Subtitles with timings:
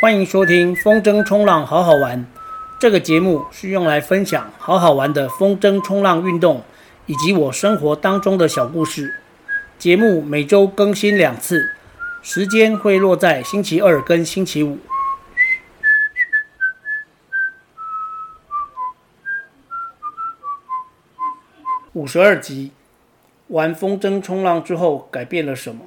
[0.00, 2.24] 欢迎收听风筝冲浪好好玩。
[2.78, 6.62] 这个节目是用来分享好好玩的风筝冲浪运动，
[7.04, 9.16] 以及我生活当中的小故事。
[9.78, 11.74] 节目每周更新两次，
[12.22, 14.78] 时间会落在星期二跟星期五。
[21.92, 22.72] 五十二集，
[23.48, 25.82] 玩风筝冲浪之后改变了什么？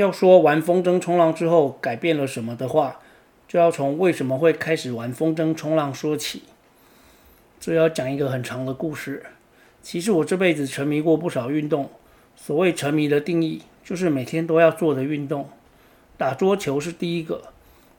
[0.00, 3.00] 要说玩风筝冲浪之后改变了什么的话，
[3.46, 6.44] 就要从为什么会开始玩风筝冲浪说起。
[7.60, 9.22] 这要讲一个很长的故事。
[9.82, 11.90] 其实我这辈子沉迷过不少运动。
[12.34, 15.50] 所谓沉迷的定义，就是每天都要做的运动。
[16.16, 17.52] 打桌球是第一个。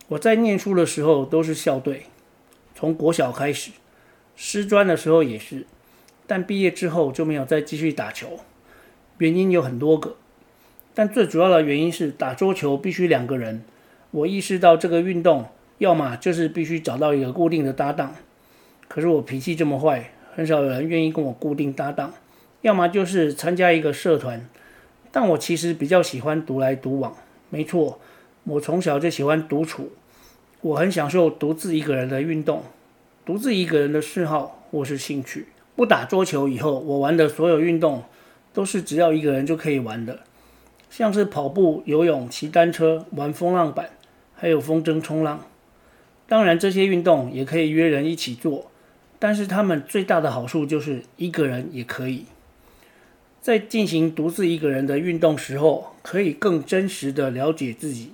[0.08, 2.08] 我在念书的时候都是校队，
[2.74, 3.70] 从国小开始，
[4.36, 5.68] 师专的时候也是。
[6.26, 8.40] 但毕业之后就没有再继续打球，
[9.20, 10.16] 原因有很多个，
[11.02, 13.64] 但最主要的原因是打桌球必须两个人。
[14.12, 15.48] 我意识到这个运动，
[15.80, 18.14] 要么就是必须找到一个固定的搭档，
[18.88, 22.12] 可是我脾气这么坏，很少有人愿意跟我固定搭档；
[22.62, 24.48] 要么就是参加一个社团，
[25.12, 27.18] 但我其实比较喜欢独来独往。
[27.50, 28.00] 没错，
[28.44, 29.94] 我从小就喜欢独处，
[30.62, 32.62] 我很享受独自一个人的运动，
[33.26, 35.48] 独自一个人的嗜好或是兴趣。
[35.76, 38.04] 不打桌球以后，我玩的所有运动
[38.54, 40.20] 都是只要一个人就可以玩的，
[40.92, 43.92] 像是跑步、游泳、骑单车、玩风浪板，
[44.36, 45.40] 还有风筝冲浪。
[46.28, 48.70] 当然，这些运动也可以约人一起做，
[49.18, 52.26] 但是他们最大的好处就是一个人也可以。
[53.42, 58.12] 在进行独自一个人的运动时候，可以更真实的了解自己，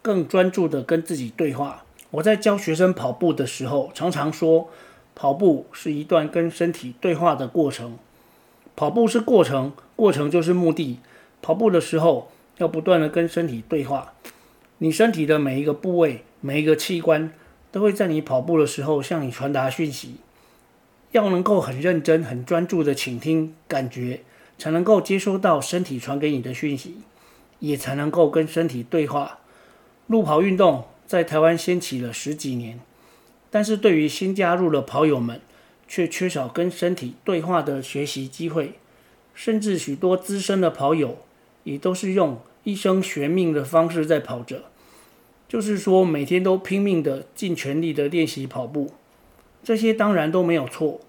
[0.00, 1.84] 更专注的跟自己对话。
[2.12, 4.70] 我在教学生跑步的时候，常常说，
[5.16, 7.98] 跑步是一段跟身体对话的过程。
[8.76, 11.00] 跑步是过程，过程就是目的。
[11.40, 14.14] 跑步的时候要不断的跟身体对话。
[14.78, 17.32] 你身体的每一个部位、每一个器官
[17.72, 20.16] 都会在你跑步的时候向你传达讯息。
[21.12, 24.20] 要能够很认真、很专注的倾听、感觉，
[24.58, 26.96] 才能够接收到身体传给你的讯息，
[27.60, 29.38] 也才能够跟身体对话。
[30.06, 32.78] 路跑运动在台湾掀起了十几年。
[33.50, 35.40] 但是对于新加入的跑友们，
[35.88, 38.74] 却缺少跟身体对话的学习机会，
[39.34, 41.16] 甚至许多资深的跑友
[41.68, 44.64] 也都是用一生悬命的方式在跑着，
[45.46, 48.92] 就是说每天都拼命的、尽全力的练习跑步。
[49.62, 51.00] 这些当然都没有错，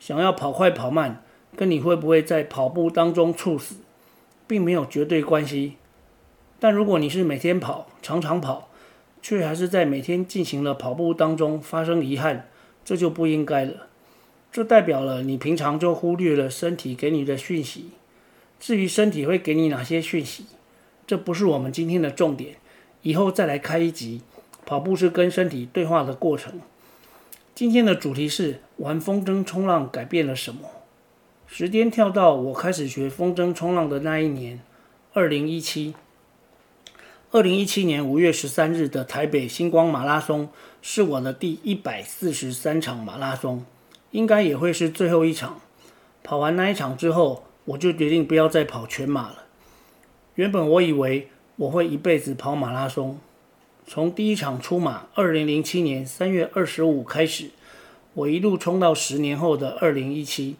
[0.00, 1.22] 想要跑快跑慢，
[1.54, 3.76] 跟你会不会在跑步当中猝死，
[4.48, 5.74] 并没有绝对关系。
[6.58, 8.70] 但如果你是每天跑、常常跑，
[9.22, 12.48] 却还是在每天进行了跑步当中发生遗憾，
[12.84, 13.86] 这就不应该了。
[14.50, 17.90] 这代表了你平常就忽略了身体给你的讯息。
[18.58, 20.46] 至于身体会给你哪些讯息，
[21.06, 22.56] 这不是我们今天的重点，
[23.02, 24.22] 以后再来开一集。
[24.66, 26.60] 跑步是跟身体对话的过程。
[27.54, 30.68] 今天的主题是玩风筝冲浪改变了什么？
[31.46, 34.60] 时间跳到我开始学风筝冲浪的那一年，
[35.14, 35.94] 二零一七。
[37.30, 40.50] 二零一七年五月十三日的台北星光马拉松
[40.82, 43.64] 是我的第一百四十三场马拉松，
[44.10, 45.60] 应该也会是最后一场。
[46.22, 49.44] 跑完那一场之后，我就决定不要再跑全马了。
[50.36, 53.18] 原本我以为我会一辈子跑马拉松，
[53.86, 57.50] 从第一场出马二零零七年三月二十五开始，
[58.14, 60.56] 我一路冲到十年后的二零一七，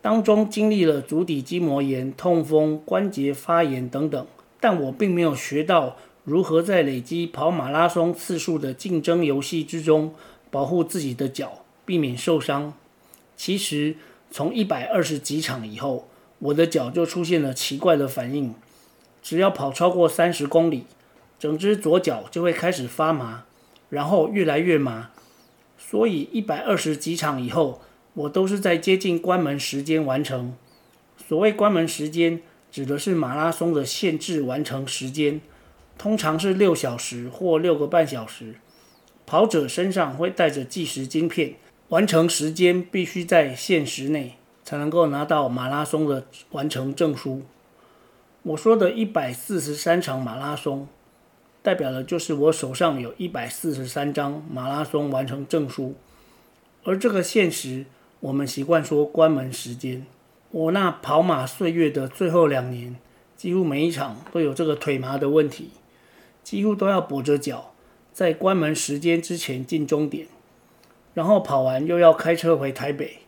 [0.00, 4.26] 当中经历了足底筋膜炎、痛风、关节发炎等等。
[4.60, 10.14] 但我并没有学到如何在累积跑马拉松次数的竞争游戏之中
[10.50, 12.74] 保护自己的脚，避免受伤。
[13.36, 13.96] 其实
[14.30, 18.54] 从一百二十几场以后，我的脚就出现了奇怪的反应。
[19.20, 20.84] 只要跑超过三十公里，
[21.38, 23.44] 整只左脚就会开始发麻，
[23.90, 25.10] 然后越来越麻。
[25.76, 27.82] 所以一百二十几场以后，
[28.14, 30.54] 我都是在接近关门时间完成。
[31.16, 32.40] 所谓关门时间，
[32.70, 35.40] 指的是马拉松的限制完成时间，
[35.98, 38.54] 通常是六小时或六个半小时。
[39.26, 41.56] 跑者身上会带着计时晶片，
[41.90, 44.37] 完成时间必须在限时内，
[44.68, 47.40] 才能够拿到马拉松的完成证书。
[48.42, 50.86] 我说的一百四十三场马拉松，
[51.62, 55.94] 代表的就是我手上有一百四十三张马拉松完成证书，
[56.84, 57.86] 而这个现实，
[58.20, 60.04] 我们习惯说关门时间。
[60.50, 62.94] 我那跑马岁月的最后两年，
[63.38, 65.70] 几乎每一场都有这个腿麻的问题，
[66.42, 67.72] 几乎都要跛着脚，
[68.12, 70.26] 在关门时间之前进终点，
[71.14, 73.20] 然后跑完又要开车回台北，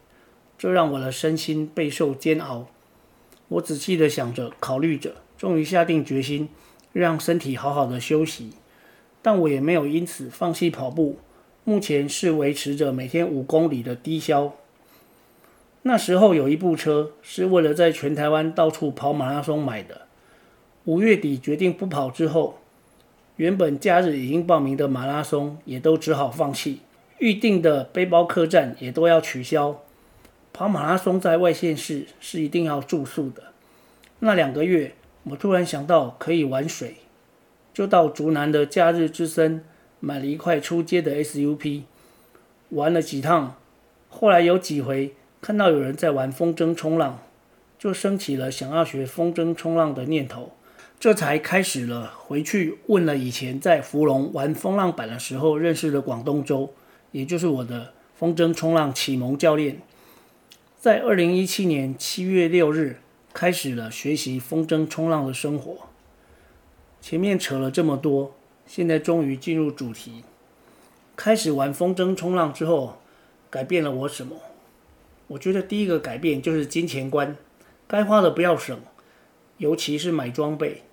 [0.61, 2.67] 这让我的身心备受煎熬。
[3.49, 6.51] 我仔细的想着，考虑着，终于下定决心，
[6.93, 8.51] 让身体好好的休息。
[9.23, 11.17] 但我也没有因此放弃跑步，
[11.65, 14.53] 目前是维持着每天五公里的低消。
[15.81, 20.03] 那时候有一部车是为了在全台湾到处跑马拉松买的。
[20.85, 22.59] 五月底决定不跑之后，
[23.37, 26.81] 原本假日已经报名的马拉松也都只好放弃，
[27.17, 29.81] 预定的背包客栈也都要取消。
[30.61, 33.45] 跑马拉松在外县市是一定要住宿的。
[34.19, 34.93] 那两个月，
[35.23, 36.97] 我突然想到可以玩水，
[37.73, 39.65] 就到竹南的假日之森
[40.01, 41.85] 买了一块出街的 SUP，
[42.69, 43.57] 玩了几趟。
[44.11, 45.15] 后来有几回。
[45.41, 47.23] 看到有人在玩风筝冲浪，
[47.79, 50.53] 就升起了想要学风筝冲浪的念头，
[50.99, 56.75] 这才开始了回去问了以前在福隆玩风浪板的时候认识的广东周，
[57.13, 59.81] 也就是我的风筝冲浪启蒙教练，
[60.81, 63.01] 在二零一七年七月六日
[63.35, 65.91] 开始了学习风筝冲浪的生活。
[67.03, 68.35] 前面扯了这么多，
[68.67, 70.25] 现在终于进入主题，
[71.15, 72.99] 开始玩风筝冲浪之后，
[73.51, 74.37] 改变了我什么？
[75.27, 77.37] 我觉得第一个改变就是金钱观，
[77.87, 78.81] 该花的不要省，
[79.59, 80.85] 尤其是买装备。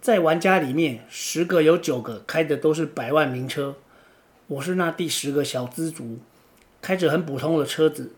[0.00, 3.76] 在玩家里面，十个有九个开的都是百万名车，
[4.48, 6.18] 我是那第十个小资族，
[6.82, 8.10] 开着很普通的车子，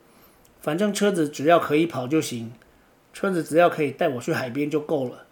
[0.68, 2.52] 反正车子只要可以跑就行，
[3.14, 5.24] 车子只要可以带我去海边就够了。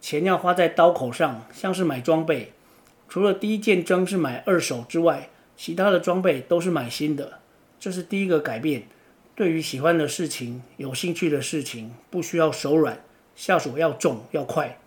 [0.00, 2.52] 钱要花在刀口上，像是买装备，
[3.08, 7.40] 除了第一件装是买二手之外，其他的装备都是买新的，
[7.80, 8.84] 这是第一个改变。
[9.34, 13.00] 对于喜欢的事情、有兴趣的事情，不需要手软，
[13.34, 14.78] 下手要重要快。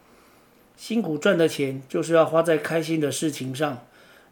[0.77, 3.85] 辛苦赚的钱就是要花在开心的事情上，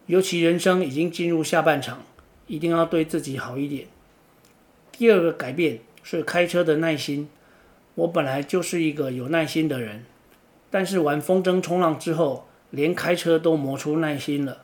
[0.06, 2.02] 尤其人生已经进入下半场，
[2.48, 3.90] 一定要对自己好一点。
[5.00, 7.30] 第二个改变是开车的耐心。
[7.96, 10.04] 我本来就是一个有耐心的人，
[10.70, 14.64] 但是玩风筝冲浪之后，连开车都磨出耐心了。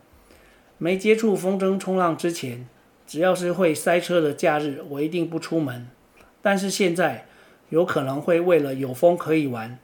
[0.77, 2.67] 没接触风筝冲浪之前，
[3.07, 5.87] 只要是会塞车的假日，我一定不出门。
[6.41, 7.27] 但是现在
[7.69, 9.79] 有可能会为了有风可以玩，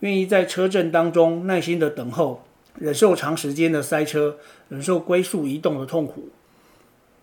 [0.00, 2.42] 愿意在车阵当中耐心的等候，
[2.76, 4.38] 忍受长时间的塞车，
[4.68, 6.30] 忍受龟速移动的痛苦。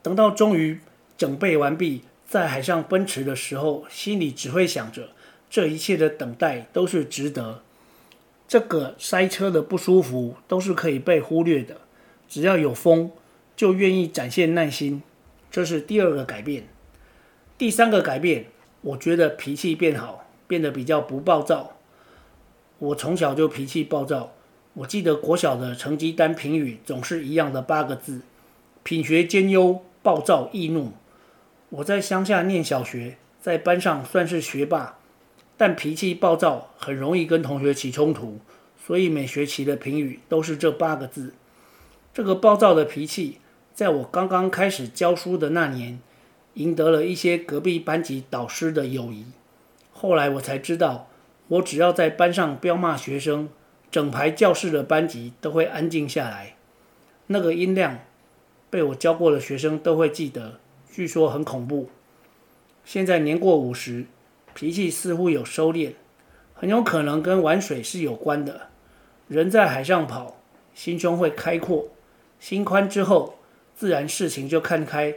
[0.02, 0.80] 等到终于
[1.18, 5.10] 整备完毕，在海上奔驰的时候，心里只会想着，
[5.50, 7.64] 这一切的等待都是值得。
[8.48, 11.78] 这个塞车的不舒服都是可以被忽略的，
[12.28, 13.10] 只要有风，
[13.56, 15.02] 就愿意展现耐心。
[15.50, 16.68] 这是第二个改变，
[17.58, 18.46] 第三个改变，
[18.82, 21.78] 我觉得脾气变好，变得比较不暴躁。
[22.78, 24.34] 我从小就脾气暴躁，
[24.76, 28.22] 我记得国小的成绩单评语总是一样的八个字：
[28.84, 30.94] 品学兼优，暴躁易怒。
[31.70, 34.98] 我在乡下念小学，在班上算是学霸，
[35.56, 38.40] 但脾气暴躁，很容易跟同学起冲突，
[38.78, 41.34] 所以每学期的评语都是这八个字。
[42.14, 43.40] 这个暴躁的脾气。
[43.72, 46.02] 在我刚刚开始教书的那年，
[46.56, 49.28] 赢得了一些隔壁班级导师的友谊。
[49.94, 51.08] 后来我才知道，
[51.48, 53.48] 我只要在班上彪骂学生，
[53.90, 56.58] 整排教室的班级都会安静下来。
[57.28, 58.00] 那个音量，
[58.70, 60.60] 被我教过的学生都会记得，
[61.00, 61.88] 据说很恐怖。
[62.84, 64.04] 现在年过五十，
[64.54, 65.94] 脾气似乎有收敛，
[66.54, 68.68] 很有可能跟玩水是有关的。
[69.30, 70.42] 人在海上跑，
[70.74, 71.88] 心胸会开阔，
[72.38, 73.36] 心宽之后。
[73.74, 75.16] 自然事情就看开，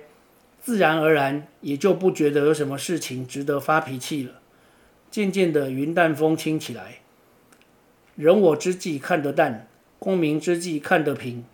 [0.60, 4.34] 自然而然也就不觉得有什么事情值得发脾气了。
[5.10, 7.00] 渐渐的云淡风轻起来，
[8.14, 9.66] 人我之际看得淡，
[9.98, 11.44] 功名之际看得平。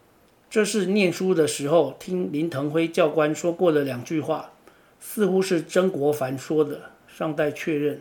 [0.51, 4.53] 这是念书的时候听林腾辉教官说过的两句话，
[4.99, 8.01] 似乎是曾国藩说的，尚待确认。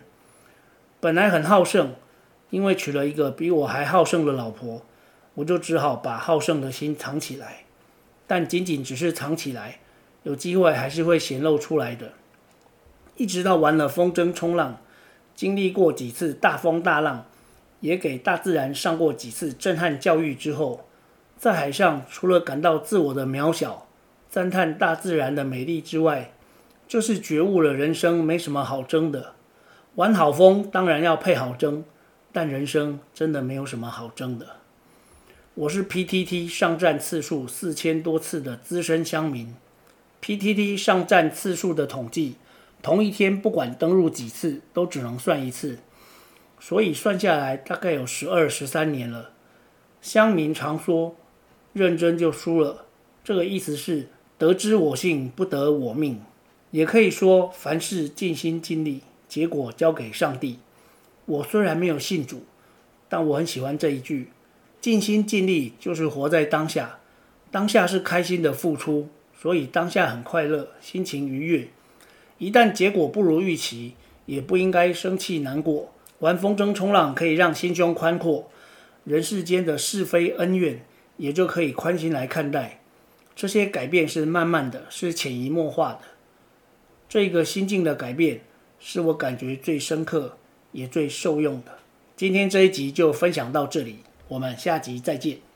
[1.02, 1.94] 本来很好胜，
[2.50, 4.82] 因为娶了一个比我还好胜的老婆，
[5.36, 7.64] 我就只好把好胜的心藏起来。
[8.26, 9.80] 但仅仅只是藏起来，
[10.24, 12.14] 有机会还是会显露出来的。
[13.18, 14.82] 一直到玩了风筝冲浪，
[15.36, 17.26] 经历过几次大风大浪，
[17.82, 20.87] 也给大自然上过几次震撼教育之后，
[21.38, 23.88] 在海上除了感到自我的渺小，
[24.28, 26.34] 赞叹大自然的美丽之外，
[26.88, 29.34] 就是觉悟了人生没什么好争的。
[29.96, 31.84] 玩好风当然要配好筝，
[32.32, 34.58] 但人生真的没有什么好争的。
[35.54, 39.56] 我是 PTT 上站次数四千多次的资深乡民
[40.22, 42.36] ，PTT 上站次数的统计，
[42.82, 45.78] 同一天不管登入几次，都只能算一次，
[46.60, 49.32] 所以算下来大概有十二十三年了。
[50.00, 51.16] 乡民常说，
[51.78, 52.86] 认真就输了，
[53.24, 54.08] 这个意思是
[54.38, 56.22] 得之我幸，不得我命，
[56.72, 60.58] 也可以说凡事尽心尽力，结果交给上帝。
[61.26, 62.44] 我虽然没有信主，
[63.08, 64.30] 但我很喜欢这一句。
[64.80, 67.00] 尽心尽力就是活在当下，
[67.52, 71.68] 当下是开心的付出，所以当下很快乐，心情愉悦。
[72.38, 73.94] 一旦结果不如预期，
[74.26, 75.94] 也不应该生气难过。
[76.20, 78.50] 玩风筝冲浪可以让心胸宽阔，
[79.04, 80.82] 人世间的是非恩怨
[81.18, 82.80] 也就可以宽心来看待。
[83.36, 86.02] 这些改变是慢慢的，是潜移默化的。
[87.10, 88.42] 这个心境的改变，
[88.80, 90.38] 是我感觉最深刻，
[90.72, 91.80] 也最受用的。
[92.16, 95.47] 今天这一集就分享到这里，我们下集再见。